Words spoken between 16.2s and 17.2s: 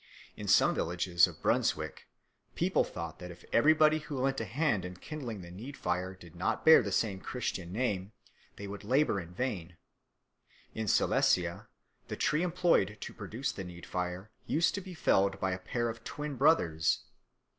brothers.